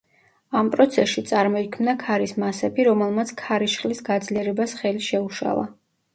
ამ 0.59 0.69
პროცესში 0.75 1.23
წარმოიქმნა 1.31 1.95
ქარის 2.05 2.33
მასები, 2.45 2.87
რომელმაც 2.89 3.35
ქარიშხლის 3.43 4.03
გაძლიერებას 4.09 4.77
ხელი 4.83 5.07
შეუშალა. 5.11 5.71